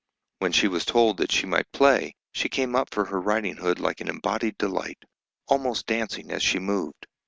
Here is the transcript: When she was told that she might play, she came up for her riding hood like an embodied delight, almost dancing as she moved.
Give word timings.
When 0.39 0.51
she 0.51 0.67
was 0.67 0.83
told 0.83 1.17
that 1.17 1.31
she 1.31 1.45
might 1.45 1.71
play, 1.71 2.15
she 2.31 2.49
came 2.49 2.75
up 2.75 2.89
for 2.91 3.05
her 3.05 3.21
riding 3.21 3.57
hood 3.57 3.79
like 3.79 4.01
an 4.01 4.07
embodied 4.09 4.57
delight, 4.57 5.05
almost 5.47 5.85
dancing 5.85 6.31
as 6.31 6.41
she 6.41 6.57
moved. 6.57 7.05